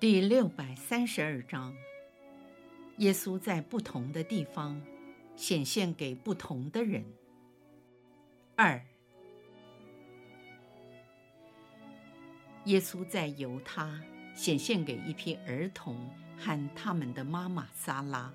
[0.00, 1.76] 第六百三十二章，
[2.96, 4.80] 耶稣在不同的地方
[5.36, 7.04] 显现给不同的人。
[8.56, 8.82] 二，
[12.64, 14.02] 耶稣在犹他
[14.34, 18.32] 显现给一批儿童和他们的妈妈撒拉。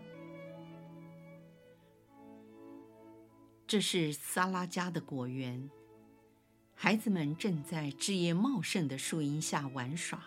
[3.65, 5.67] 这是撒拉家的果园，
[6.75, 10.23] 孩子们正在枝叶茂盛的树荫下玩耍。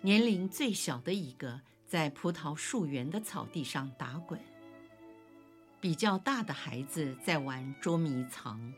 [0.00, 4.40] 年龄最小的一个在葡萄树园的草地上打滚，
[5.80, 8.72] 比较大的孩子在玩捉迷藏。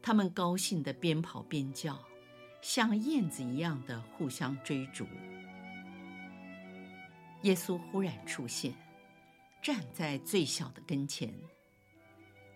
[0.00, 2.00] 他们高兴地边跑边叫，
[2.62, 5.04] 像燕子一样的互相追逐。
[7.42, 8.72] 耶稣忽然出现，
[9.60, 11.34] 站在最小的跟前。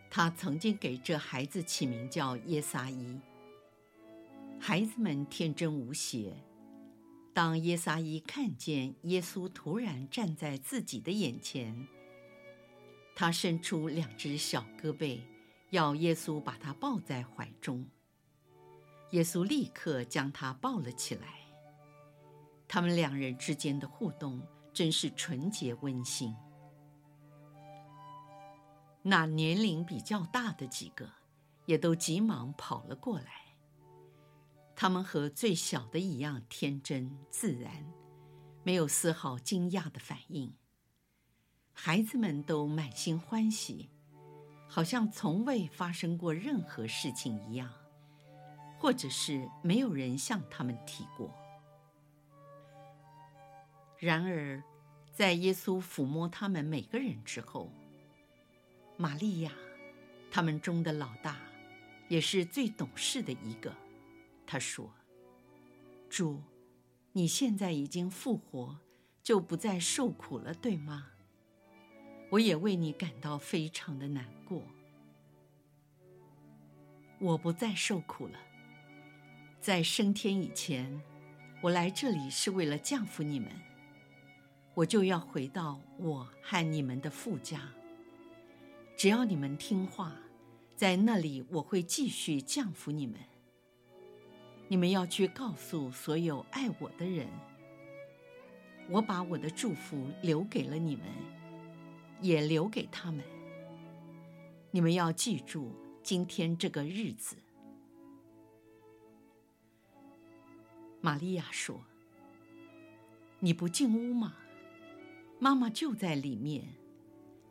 [0.08, 3.20] 他曾经给这孩子起名叫耶撒伊。
[4.60, 6.36] 孩子们天真无邪。
[7.40, 11.88] 当耶撒伊看见耶稣突然站在自己的眼前，
[13.14, 15.18] 他伸出两只小胳膊，
[15.70, 17.86] 要耶稣把他抱在怀中。
[19.12, 21.28] 耶稣立刻将他抱了起来。
[22.68, 26.36] 他们两人之间的互动真是纯洁温馨。
[29.00, 31.10] 那年龄比较大的几个，
[31.64, 33.49] 也都急忙跑了过来。
[34.80, 37.84] 他们和最小的一样天真自然，
[38.62, 40.54] 没有丝毫惊讶的反应。
[41.74, 43.90] 孩子们都满心欢喜，
[44.66, 47.70] 好像从未发生过任何事情一样，
[48.78, 51.30] 或者是没有人向他们提过。
[53.98, 54.62] 然而，
[55.12, 57.70] 在耶稣抚摸他们每个人之后，
[58.96, 59.52] 玛利亚，
[60.30, 61.36] 他们中的老大，
[62.08, 63.76] 也是最懂事的一个。
[64.50, 64.92] 他说
[66.10, 66.42] ：“主，
[67.12, 68.80] 你现在已经复活，
[69.22, 71.06] 就不再受苦了，对吗？
[72.30, 74.64] 我也为你感到非常的难过。
[77.20, 78.40] 我不再受苦了。
[79.60, 81.00] 在升天以前，
[81.62, 83.52] 我来这里是为了降服你们。
[84.74, 87.68] 我就要回到我和你们的父家。
[88.96, 90.16] 只要你们听话，
[90.74, 93.20] 在那里我会继续降服你们。”
[94.70, 97.26] 你们要去告诉所有爱我的人，
[98.88, 101.06] 我把我的祝福留给了你们，
[102.20, 103.20] 也留给他们。
[104.70, 107.36] 你们要记住今天这个日子。
[111.00, 111.80] 玛利亚说
[113.40, 114.36] ：“你不进屋吗？
[115.40, 116.76] 妈妈就在里面，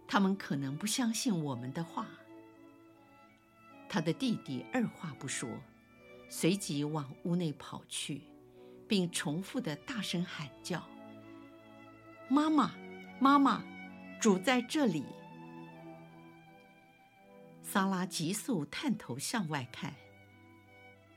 [0.07, 2.07] 他们可能不相信我们的话。”
[3.89, 5.49] 他的弟弟二话不说。
[6.29, 8.21] 随即往屋内跑去，
[8.87, 10.87] 并重复地大声喊叫
[12.29, 12.75] ：“妈妈，
[13.19, 13.63] 妈妈，
[14.21, 15.03] 主在这里！”
[17.63, 19.95] 萨拉急速探头向外看，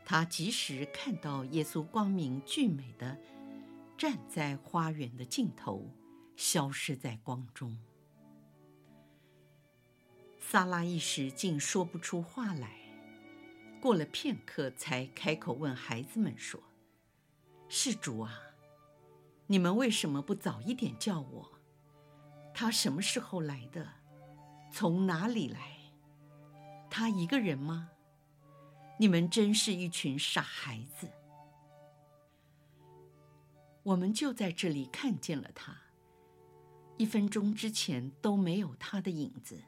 [0.05, 3.17] 她及时看到耶稣光明俊美的
[3.97, 5.87] 站在花园的尽头，
[6.37, 7.79] 消失在光中。
[10.39, 12.82] 萨拉一时竟说不出话来。
[13.83, 16.63] 过了片刻，才开口问孩子们说
[17.69, 18.41] ：“是主啊，
[19.49, 21.51] 你们为什么不早一点叫我？
[22.55, 23.85] 他什么时候来的？
[24.71, 25.79] 从哪里来？
[26.89, 27.91] 他一个人吗？
[29.01, 31.09] 你们真是一群傻孩子！
[33.83, 35.77] 我们就在这里看见了他，
[36.99, 39.61] 一分钟之前都没有他的影子。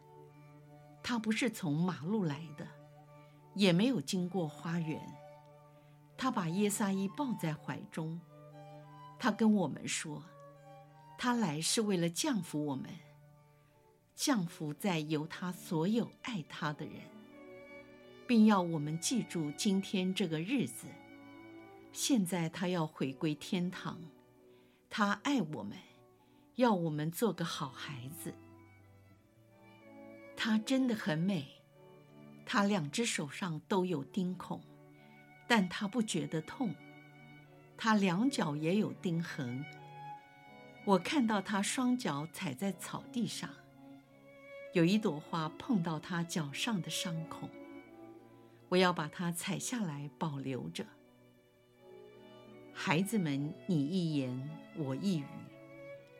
[1.02, 2.64] 他不是从马路来的。”
[3.55, 5.01] 也没有经过花园，
[6.17, 8.21] 他把耶撒伊抱在怀中，
[9.19, 10.23] 他跟我们说，
[11.17, 12.91] 他来是为了降服我们，
[14.15, 16.95] 降服在由他所有爱他的人，
[18.27, 20.87] 并要我们记住今天这个日子。
[21.93, 24.01] 现在他要回归天堂，
[24.91, 25.79] 他爱我们，
[26.56, 28.35] 要我们做个好孩子。
[30.37, 31.54] 他真的很美。
[32.46, 34.61] 他两只手上都有钉孔，
[35.46, 36.75] 但他不觉得痛。
[37.76, 39.64] 他两脚也有钉痕。
[40.85, 43.50] 我看到他双脚踩在草地上，
[44.73, 47.49] 有一朵花碰到他脚上的伤口。
[48.69, 50.85] 我要把它采下来保留着。
[52.73, 55.25] 孩子们，你一言我一语，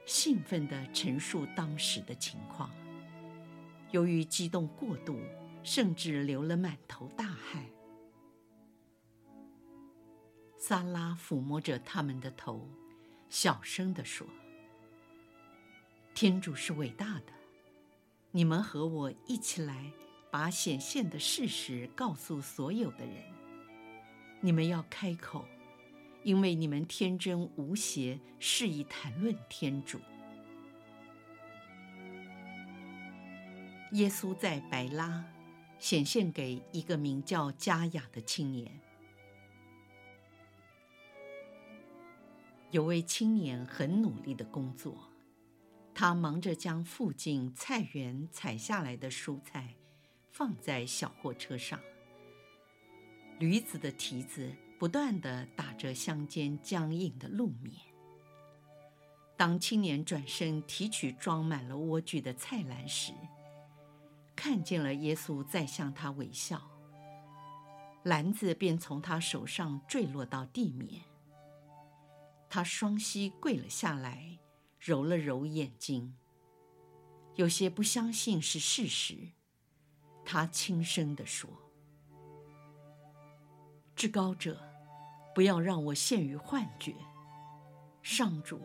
[0.07, 2.71] 兴奋地陈述当时的情况。
[3.91, 5.19] 由于激动过度，
[5.65, 7.65] 甚至流了满头大汗。
[10.57, 12.69] 萨拉抚摸着他们的头，
[13.29, 14.27] 小声地说
[16.15, 17.33] ：“天主是伟大的，
[18.31, 19.91] 你们和我一起来，
[20.31, 23.25] 把显现的事实告诉所有的人。
[24.41, 25.45] 你们要开口，
[26.23, 29.99] 因为你们天真无邪，适宜谈论天主。”
[33.93, 35.25] 耶稣在白拉
[35.85, 38.81] 显现给一个名叫加雅的青年。
[42.71, 44.97] 有位青年很努力的工作，
[45.95, 49.75] 他忙着将附近菜园采下来的蔬菜
[50.31, 51.79] 放在小货车上。
[53.39, 57.77] 驴子的蹄子不断地打着乡间僵硬的路面。
[59.37, 63.13] 当青年转身提取装满了莴苣的菜篮时，
[64.37, 66.61] 看见了耶稣在向他微笑，
[68.03, 71.03] 篮子便从他手上坠落到地面。
[72.49, 74.39] 他双膝跪了下来，
[74.79, 76.15] 揉了揉眼睛，
[77.35, 79.33] 有些不相信是事实。
[80.25, 81.51] 他轻声地说
[83.97, 84.61] ：“至高者，
[85.35, 86.95] 不要让我陷于幻觉。
[88.03, 88.61] 上主，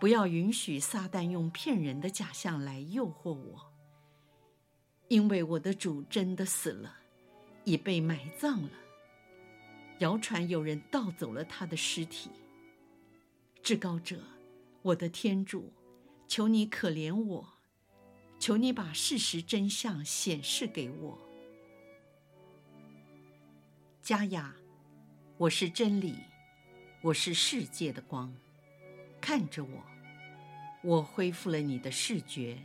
[0.00, 3.73] 不要允许撒旦用骗人的假象来诱惑我，
[5.08, 6.96] 因为我的主真的死了，
[7.64, 8.70] 已被埋葬了。
[9.98, 12.30] 谣传有人盗走了他的尸体。”
[13.62, 14.20] 至高者，
[14.82, 15.72] 我的天主，
[16.28, 17.48] 求你可怜我，
[18.38, 21.18] 求你把事实真相显示给我。
[24.02, 24.54] 加雅，
[25.38, 26.16] 我是真理，
[27.00, 28.34] 我是世界的光，
[29.20, 29.82] 看着我，
[30.82, 32.58] 我恢复了你的视觉，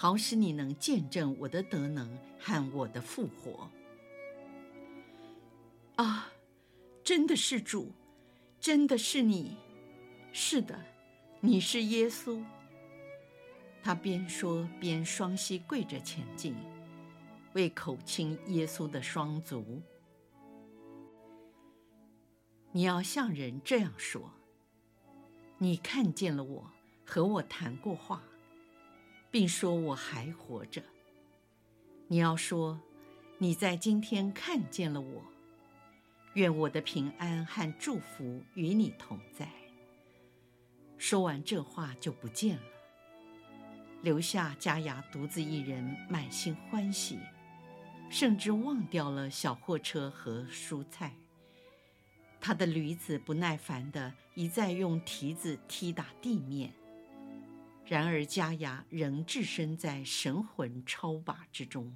[0.00, 3.68] 好使你能见证我的德能和我的复活。
[5.96, 6.30] 啊，
[7.02, 7.90] 真的是主，
[8.60, 9.56] 真的是你。
[10.32, 10.78] 是的，
[11.40, 12.40] 你是耶稣。
[13.82, 16.54] 他边说边双膝跪着前进，
[17.54, 19.82] 为口亲耶稣的双足。
[22.70, 24.30] 你要向人这样说：
[25.56, 26.70] 你看见了我，
[27.04, 28.22] 和我谈过话，
[29.30, 30.82] 并说我还活着。
[32.06, 32.80] 你要说，
[33.38, 35.22] 你在今天看见了我。
[36.34, 39.48] 愿我的平安和祝福与你同在。
[40.96, 42.62] 说完这话就不见了，
[44.02, 47.18] 留下加雅独自一人，满心欢喜，
[48.08, 51.14] 甚至忘掉了小货车和蔬菜。
[52.40, 56.72] 他的驴子不耐烦地一再用蹄子踢打地面，
[57.88, 61.90] 然而加雅仍置身在神魂超拔之中。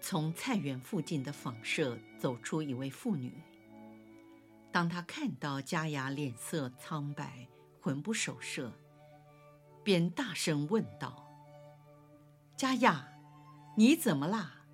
[0.00, 3.42] 从菜园附近的房舍走出一位妇女。
[4.72, 7.46] 当他看到加雅脸色苍白、
[7.78, 8.72] 魂不守舍，
[9.84, 11.28] 便大声问道
[12.56, 13.06] ：“加雅，
[13.76, 14.64] 你怎么啦？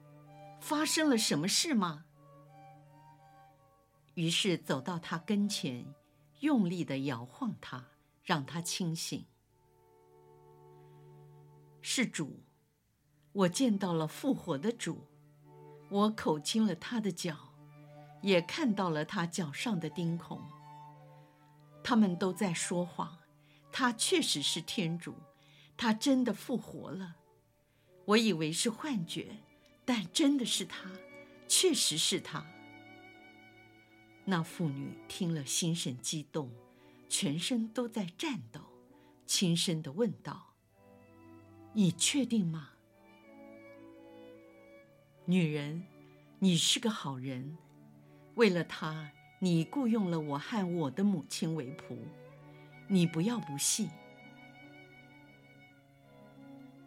[0.61, 2.05] 发生了什么事吗？”
[4.15, 5.85] 于是走到他跟前，
[6.43, 7.85] 用力地摇晃他，
[8.23, 9.25] 让他清醒。
[11.81, 12.41] 是主，
[13.33, 15.07] 我见到了复活的主，
[15.89, 17.49] 我口亲了他的脚。
[18.23, 20.41] 也看到了他脚上的钉孔。
[21.83, 23.19] 他们都在说谎，
[23.73, 25.17] 他确实是天主，
[25.77, 27.17] 他真的复活了。
[28.05, 29.39] 我以为是幻觉，
[29.85, 30.89] 但真的是他，
[31.49, 32.47] 确实是他。
[34.25, 36.51] 那妇女听了，心神激动，
[37.09, 38.61] 全身都在颤抖，
[39.27, 40.55] 轻声地问道
[41.75, 42.71] ：“你确定吗？
[45.25, 45.85] 女人，
[46.39, 47.57] 你是个好人。”
[48.37, 49.11] 为了他，
[49.41, 51.99] 你雇佣了我和我的母亲为仆，
[52.89, 53.91] 你不要不信。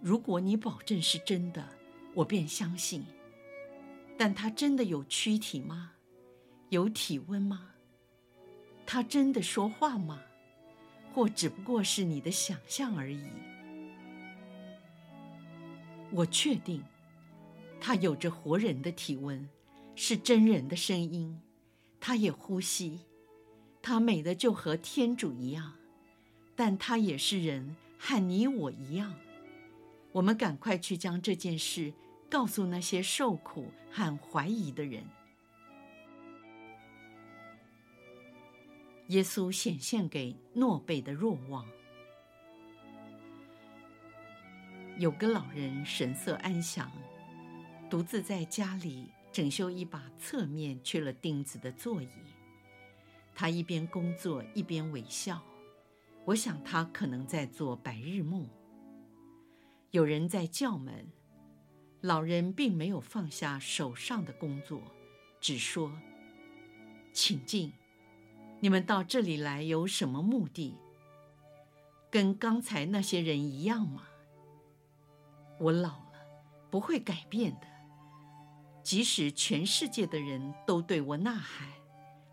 [0.01, 1.67] 如果你保证是真的，
[2.13, 3.05] 我便相信。
[4.17, 5.91] 但他真的有躯体吗？
[6.69, 7.69] 有体温吗？
[8.85, 10.21] 他真的说话吗？
[11.13, 13.25] 或只不过是你的想象而已？
[16.11, 16.83] 我确定，
[17.79, 19.47] 他有着活人的体温。
[19.97, 21.39] 是真人的声音，
[22.01, 22.99] 他也呼吸，
[23.81, 25.75] 他美的就和天主一样，
[26.53, 29.15] 但他也是人，和你我一样。
[30.11, 31.93] 我们赶快去将这件事
[32.29, 35.05] 告诉那些受苦和怀疑的人。
[39.07, 41.65] 耶稣显现给诺贝的若望。
[44.97, 46.91] 有个老人神色安详，
[47.89, 52.09] 独自在家里整修一把侧面缺了钉子的座椅。
[53.35, 55.43] 他一边工作一边微笑，
[56.23, 58.47] 我想他可能在做白日梦。
[59.91, 61.11] 有人在叫门，
[62.01, 64.81] 老人并没有放下手上的工作，
[65.41, 65.91] 只说
[67.11, 67.73] ：“请进，
[68.59, 70.77] 你们到这里来有什么目的？
[72.09, 74.03] 跟刚才那些人一样吗？”
[75.59, 76.25] 我老了，
[76.69, 77.67] 不会改变的。
[78.83, 81.67] 即使全世界的人都对我呐喊，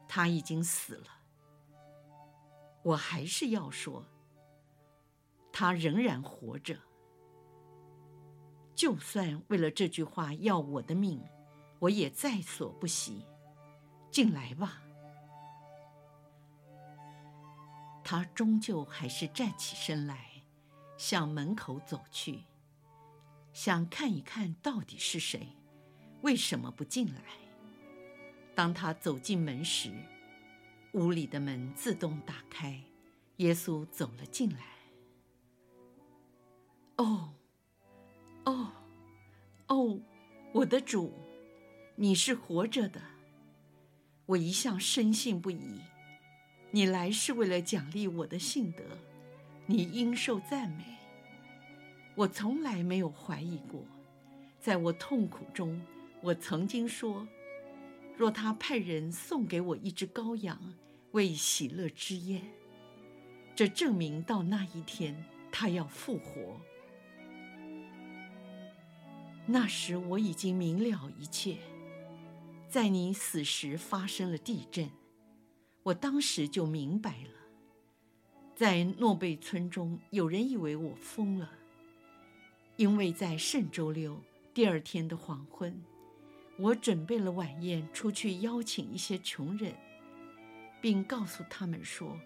[0.07, 1.07] 他已经死了。
[2.83, 4.05] 我还是要说，
[5.53, 6.77] 他仍然活着。
[8.75, 11.23] 就算为了这句话要我的命，
[11.79, 13.25] 我也在所不惜。
[14.11, 14.82] 进来吧。
[18.05, 20.43] 他终究还是站起身来，
[20.97, 22.45] 向门口走去。
[23.53, 25.49] 想看一看到底是谁，
[26.23, 27.23] 为什么不进来？
[28.55, 29.93] 当他走进门时，
[30.93, 32.83] 屋里的门自动打开，
[33.37, 34.61] 耶稣走了进来。
[36.97, 37.33] 哦，
[38.45, 38.73] 哦，
[39.69, 40.01] 哦，
[40.53, 41.13] 我的主，
[41.97, 43.01] 你是活着的！
[44.27, 45.81] 我一向深信不疑，
[46.75, 48.83] 你来是为了奖励我的信德，
[49.67, 50.85] 你应受赞美。
[52.15, 53.85] 我从来没有怀疑过，
[54.59, 55.79] 在我痛苦中，
[56.23, 57.29] 我曾经说：
[58.17, 60.59] 若他派人送给我一只羔羊，
[61.11, 62.43] 为喜乐之宴，
[63.55, 65.15] 这证明到那一天
[65.51, 66.59] 他要复活。
[69.45, 71.59] 那时我已经明了一切，
[72.67, 74.89] 在你死时发生了地震，
[75.83, 77.31] 我当时就明白了。
[78.55, 81.51] 在诺贝村中，有人以为我疯了。
[82.77, 84.21] 因为在圣周六
[84.55, 85.83] 第二天的黄昏，
[86.57, 89.75] 我准备了晚宴，出去邀请一些穷人，
[90.81, 92.19] 并告诉他们说，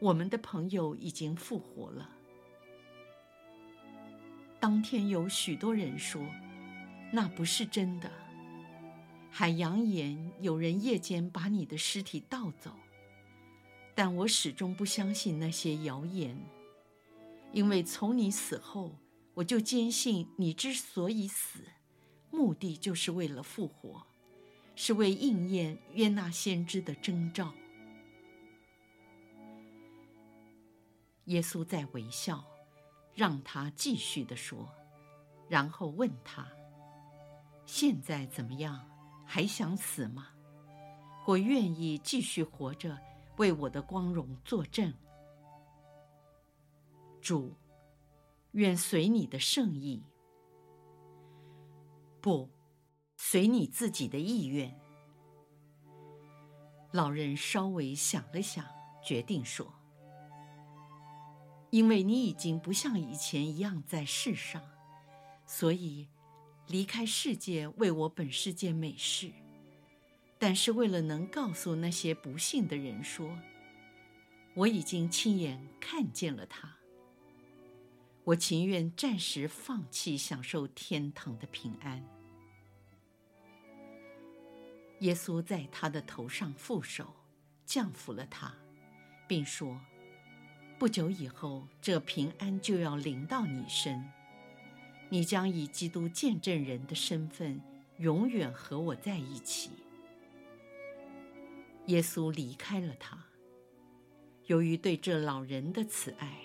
[0.00, 2.10] 我们的朋友已经复活了。
[4.58, 6.20] 当天有许多人说，
[7.12, 8.10] 那不是真的，
[9.30, 12.72] 还扬言有人夜间把你的尸体盗走，
[13.94, 16.38] 但我始终不相信那些谣言，
[17.52, 18.98] 因为从你死后。
[19.34, 21.60] 我就坚信，你之所以死，
[22.28, 24.04] 目的就是为了复活，
[24.74, 27.54] 是为应验约纳先知的征兆。
[31.26, 32.44] 耶稣在微笑，
[33.14, 34.68] 让他继续地说，
[35.48, 36.48] 然后问他
[37.64, 38.84] ：“现在怎么样？
[39.28, 40.28] 还想死吗？
[41.26, 42.98] 我愿意继续活着，
[43.36, 44.92] 为我的光荣作证。”
[47.20, 47.54] 主。
[48.52, 50.02] 愿随你的圣意，
[52.18, 52.48] 不，
[53.14, 54.74] 随你自己的意愿。
[56.92, 58.64] 老人稍微想了想，
[59.04, 59.70] 决定说
[61.70, 64.62] ：“因为你已经不像以前一样在世上，
[65.44, 66.08] 所以
[66.68, 69.32] 离开世界为我本是件美事。
[70.38, 73.36] 但是为了能告诉那些不幸的人说，
[74.54, 76.76] 我已经亲眼看见了他。”
[78.24, 82.04] 我情愿暂时放弃享受天堂的平安。
[85.00, 87.14] 耶稣在他的头上覆手，
[87.64, 88.54] 降服了他，
[89.26, 89.80] 并说
[90.78, 94.04] ：“不久以后，这平安就要临到你身。
[95.08, 97.60] 你将以基督见证人的身份，
[97.98, 99.70] 永远和我在一起。”
[101.86, 103.18] 耶稣离开了他。
[104.46, 106.38] 由于对这老人的慈爱。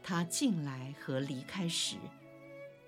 [0.00, 1.96] 他进来和离开时，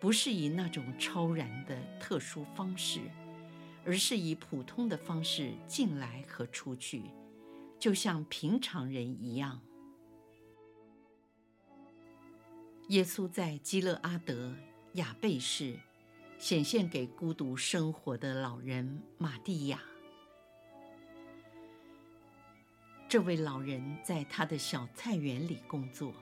[0.00, 2.99] 不是以那种超然的特殊方式，
[3.85, 7.02] 而是以普通的方式进来和出去，
[7.79, 9.61] 就像平常人一样。
[12.88, 14.55] 耶稣在基勒阿德
[14.95, 15.77] 雅贝市
[16.37, 19.81] 显现给孤独生活的老人玛蒂亚。
[23.09, 26.13] 这位老人在他的小菜园里工作。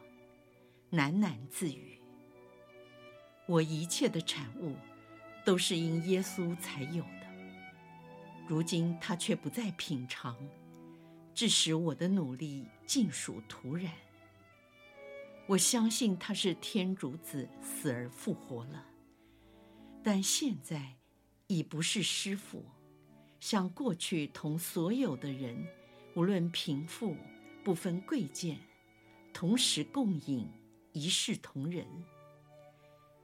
[0.90, 1.98] 喃喃自语
[3.46, 4.74] ：“我一切的产物，
[5.44, 7.26] 都是因耶稣才有的。
[8.46, 10.34] 如今他却不再品尝，
[11.34, 13.92] 致使我的努力尽属徒然。
[15.48, 18.84] 我相信他是天主子，死而复活了，
[20.02, 20.98] 但现在
[21.46, 22.62] 已不是师傅，
[23.40, 25.66] 像过去同所有的人，
[26.14, 27.16] 无论贫富，
[27.64, 28.58] 不分贵贱，
[29.32, 30.46] 同时共饮，
[30.92, 31.86] 一视同仁。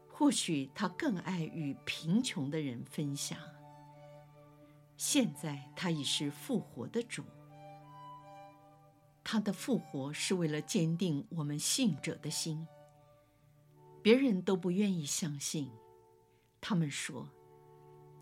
[0.08, 3.38] 或许他更爱与贫穷的人分享。
[4.96, 7.22] 现在他已是复活的主。
[9.24, 12.68] 他的复活是为了坚定我们信者的心。
[14.02, 15.70] 别人都不愿意相信，
[16.60, 17.26] 他们说，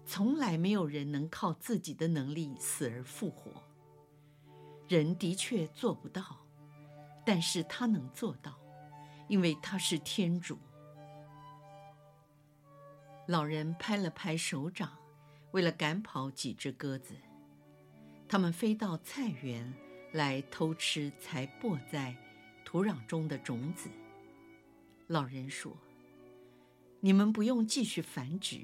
[0.07, 3.51] 从来没有人能靠自己的能力死而复活。
[4.87, 6.47] 人的确做不到，
[7.27, 8.57] 但是他能做到，
[9.27, 10.57] 因为他是天主。
[13.27, 14.97] 老人拍了拍手掌，
[15.51, 17.17] 为了赶跑几只鸽子，
[18.29, 19.73] 他们飞到菜园。
[20.13, 22.15] 来偷吃才播在
[22.65, 23.91] 土壤中的种子。
[25.07, 25.77] 老人说
[27.01, 28.61] ：“你们不用继续繁殖，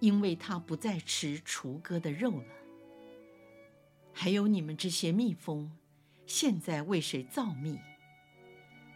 [0.00, 2.54] 因为它不再吃雏鸽的肉了。
[4.12, 5.70] 还有你们这些蜜蜂，
[6.26, 7.78] 现在为谁造蜜？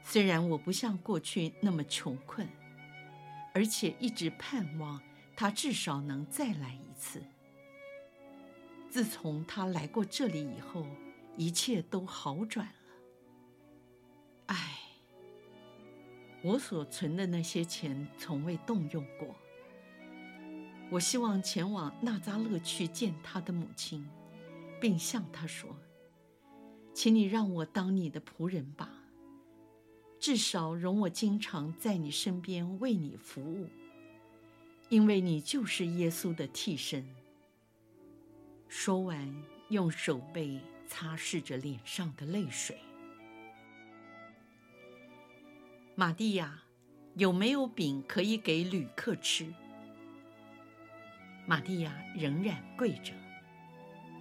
[0.03, 2.49] 虽然我不像过去那么穷困，
[3.55, 5.01] 而且一直盼望
[5.35, 7.23] 它至少能再来一次。”
[8.91, 10.85] 自从他来过这里以后，
[11.37, 12.73] 一切都好转了。
[14.47, 14.81] 唉，
[16.43, 19.33] 我所存的那些钱从未动用过。
[20.91, 24.05] 我希望前往纳扎勒去见他的母亲，
[24.81, 25.71] 并向他说
[26.93, 28.91] ：“请你让我当你的仆人吧，
[30.19, 33.69] 至少容我经常在你身边为你服务，
[34.89, 37.09] 因为你就是耶稣的替身。”
[38.73, 39.29] 说完，
[39.71, 42.79] 用手背擦拭着脸上的泪水。
[45.97, 46.63] 玛蒂亚，
[47.17, 49.53] 有没有饼可以给旅客吃？
[51.47, 53.13] 玛蒂亚仍然跪着，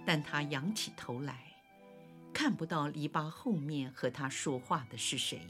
[0.04, 1.54] 但她仰起头来，
[2.32, 5.40] 看不到篱笆后面和她说话的是谁，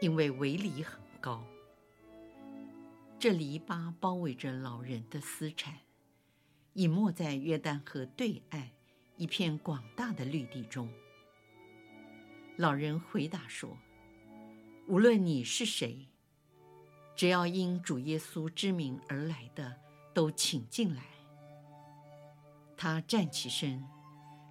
[0.00, 1.46] 因为围篱很高。
[3.16, 5.85] 这篱笆包围着老人的私产。
[6.76, 8.68] 隐没在约旦河对岸
[9.16, 10.90] 一片广大的绿地中。
[12.58, 13.78] 老人回答说
[14.86, 16.06] ：“无论你是谁，
[17.14, 19.80] 只要因主耶稣之名而来的，
[20.12, 21.02] 都请进来。”
[22.76, 23.82] 他站起身，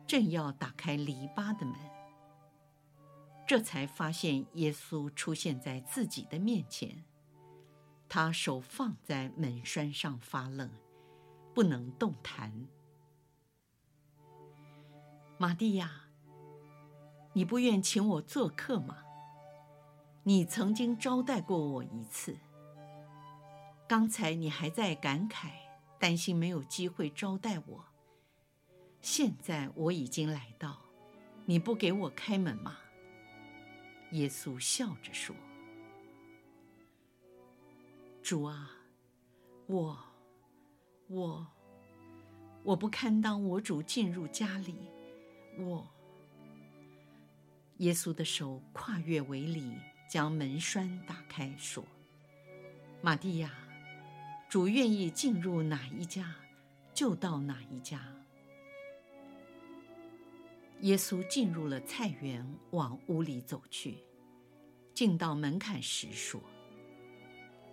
[0.07, 1.75] 正要打开篱笆的门，
[3.47, 7.03] 这才发现耶稣出现在自己的面前。
[8.09, 10.71] 他手放在门栓上发愣。
[11.55, 12.67] 不能动弹。
[15.37, 16.09] 玛蒂亚，
[17.31, 18.97] 你不愿请我做客吗？
[20.23, 22.37] 你曾经招待过我一次。
[23.87, 25.51] 刚才你还在感慨，
[25.97, 27.85] 担心没有机会招待我。
[29.01, 30.81] 现在我已经来到，
[31.45, 32.77] 你不给我开门吗？
[34.11, 35.33] 耶稣笑着说
[38.21, 38.71] ：“主啊，
[39.67, 39.97] 我。”
[41.07, 41.45] 我，
[42.63, 44.75] 我不堪当我主进入家里，
[45.59, 45.87] 我。
[47.77, 49.77] 耶稣的手跨越围篱，
[50.09, 51.83] 将门栓打开，说
[53.03, 53.51] ：“玛蒂亚，
[54.49, 56.33] 主愿意进入哪一家，
[56.93, 58.01] 就到哪一家。”
[60.81, 63.97] 耶稣进入了菜园，往屋里走去，
[64.93, 66.41] 进到门槛时说：“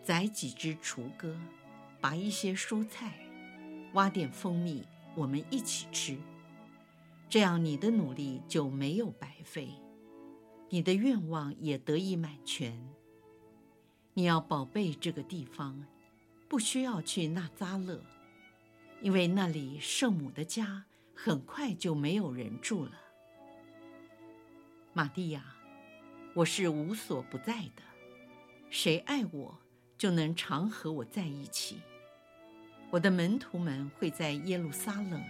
[0.04, 1.34] 宰几只雏鸽。”
[2.02, 3.14] 拔一些蔬菜，
[3.92, 4.82] 挖点蜂蜜，
[5.14, 6.18] 我们一起吃。
[7.30, 9.68] 这样你的努力就没有白费，
[10.68, 12.76] 你的愿望也得以满全。
[14.14, 15.86] 你要宝贝这个地方，
[16.48, 18.02] 不需要去纳扎勒，
[19.00, 20.84] 因为那里圣母的家
[21.14, 22.90] 很快就没有人住了。
[24.92, 25.54] 玛蒂亚，
[26.34, 27.82] 我是无所不在的，
[28.70, 29.58] 谁爱我，
[29.96, 31.80] 就能常和我在一起。
[32.92, 35.24] 我的门徒们会在耶路撒冷，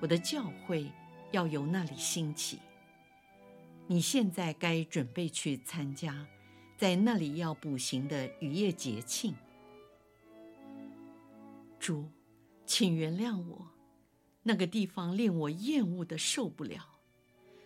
[0.00, 0.90] 我的教会
[1.30, 2.58] 要由那里兴起。
[3.86, 6.26] 你现在该准备去参加，
[6.78, 9.34] 在那里要举行的逾越节庆。
[11.78, 12.08] 主，
[12.64, 13.68] 请原谅我，
[14.42, 16.98] 那个地方令我厌恶得受不了，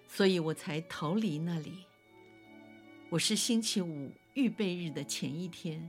[0.09, 1.85] 所以我才逃离那里。
[3.11, 5.89] 我是星期五预备日的前一天，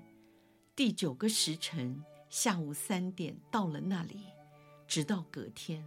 [0.75, 2.03] 第九个时辰。
[2.29, 4.25] 下午三点到了那里，
[4.87, 5.85] 直到隔天。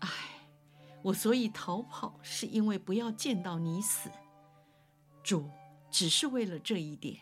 [0.00, 0.08] 唉，
[1.02, 4.10] 我所以逃跑，是因为不要见到你死。
[5.22, 5.48] 主，
[5.90, 7.20] 只是为了这一点。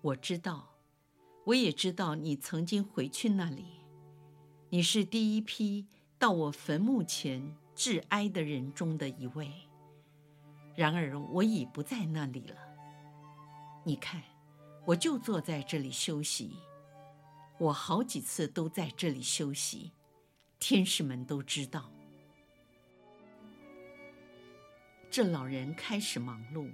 [0.00, 0.74] 我知道，
[1.44, 3.64] 我也知道你曾经回去那里。
[4.70, 5.86] 你是第一批
[6.18, 9.52] 到我坟墓前致哀的人中的一位。
[10.74, 12.56] 然而，我已不在那里了。
[13.84, 14.20] 你看，
[14.86, 16.56] 我就坐在这里休息。
[17.58, 19.92] 我好几次都在这里休息，
[20.58, 21.90] 天使们都知道。
[25.10, 26.70] 这老人开始忙碌。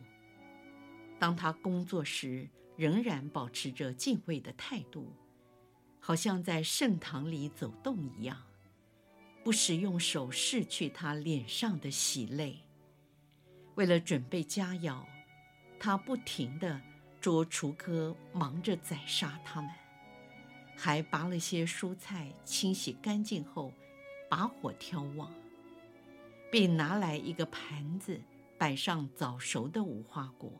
[1.18, 5.12] 当他工作时，仍然保持着敬畏的态度，
[6.00, 8.42] 好像在圣堂里走动一样，
[9.44, 12.64] 不时用手拭去他脸上的喜泪。
[13.74, 15.04] 为了准备佳肴，
[15.78, 16.80] 他不停地
[17.20, 19.70] 捉雏鸽，忙着宰杀它们。
[20.76, 23.72] 还拔了些蔬菜，清洗干净后，
[24.30, 25.30] 把火挑旺，
[26.50, 28.18] 并拿来一个盘子，
[28.56, 30.50] 摆上早熟的无花果。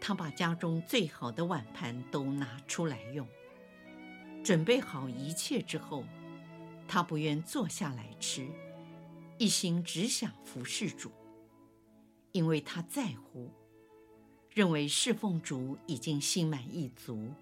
[0.00, 3.24] 他把家中最好的碗盘都拿出来用。
[4.42, 6.02] 准备好一切之后，
[6.88, 8.48] 他不愿坐下来吃，
[9.38, 11.12] 一心只想服侍主，
[12.32, 13.48] 因为他在乎，
[14.54, 17.32] 认为侍奉主已经心满意足。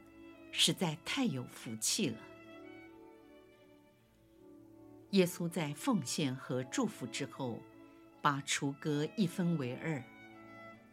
[0.52, 2.18] 实在太有福气了。
[5.10, 7.60] 耶稣在奉献和祝福之后，
[8.20, 10.02] 把雏鸽一分为二，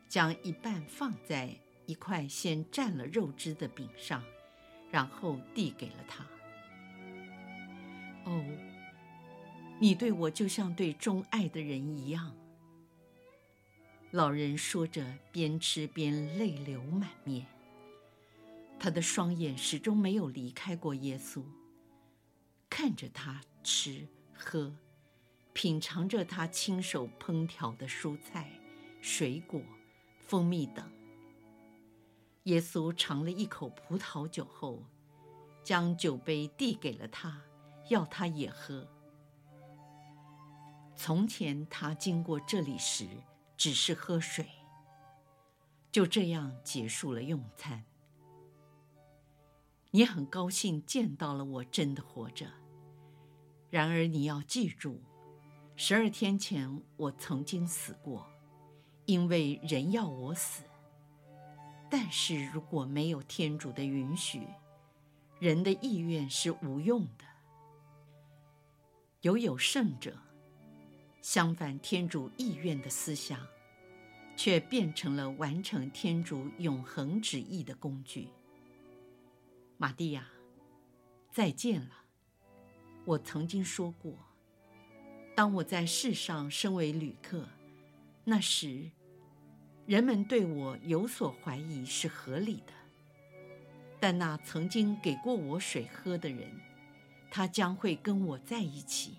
[0.08, 1.56] 将一半放在
[1.88, 4.24] 一块先蘸了肉汁的饼上，
[4.92, 6.24] 然后递给了他。
[8.26, 8.46] 哦，
[9.80, 12.36] 你对我就像对钟爱的人一样。
[14.12, 17.46] 老人说着，边吃边泪流满面。
[18.80, 21.44] 他的双眼始终没有离开过耶稣，
[22.70, 24.74] 看着他吃喝，
[25.52, 28.50] 品尝着他亲手烹调的蔬菜、
[29.02, 29.62] 水果、
[30.22, 30.90] 蜂蜜等。
[32.44, 34.82] 耶稣尝了一口葡萄酒后，
[35.64, 37.42] 将酒杯递给了他，
[37.90, 38.88] 要他也喝。
[40.96, 43.06] 从前他经过这里时，
[43.58, 44.48] 只是喝水。
[45.92, 47.84] 就这样结束了用餐。
[49.92, 52.46] 你很高兴见到了我真的活着。
[53.70, 55.02] 然而你要记住，
[55.76, 58.30] 十二天前我曾经死过，
[59.06, 60.64] 因为人要我死。
[61.90, 64.46] 但是如果没有天主的允许，
[65.40, 67.24] 人的意愿是无用的。
[69.22, 70.18] 犹有圣者，
[71.30, 73.46] 相反天主意愿的思想，
[74.38, 78.30] 却变成了完成天主永恒旨意的工具。
[79.76, 80.26] 玛蒂亚，
[81.30, 81.90] 再见了。
[83.04, 84.18] 我曾经说过，
[85.36, 87.46] 当我在世上身为旅客，
[88.24, 88.90] 那时
[89.86, 92.72] 人们对我有所怀疑是合理的。
[94.00, 96.50] 但那曾经给过我水喝的人，
[97.30, 99.18] 他将会跟我在一起。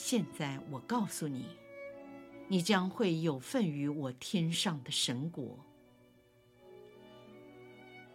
[0.00, 1.44] 现在我告诉你，
[2.46, 5.58] 你将会有份于我天上的神国。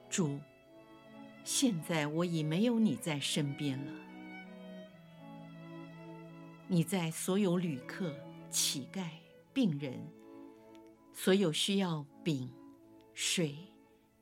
[0.09, 0.39] 主。
[1.43, 3.91] 现在我已没有你在身边了。
[6.69, 8.15] 你在所有旅客、
[8.49, 9.09] 乞丐、
[9.51, 10.07] 病人、
[11.11, 12.49] 所有需要饼、
[13.13, 13.57] 水、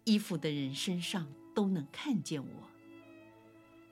[0.03, 2.67] 衣服的人身上都能看见我。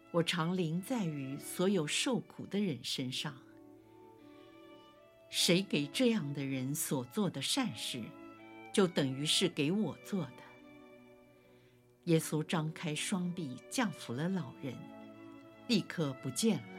[0.09, 3.37] 我常临在于所有受苦的人身上。
[5.29, 8.01] 谁给这样的人所做的善事，
[8.73, 10.43] 就等于是给我做的。
[12.05, 14.73] 耶稣张开双臂，降服了老人，
[15.67, 16.78] 立刻不见了。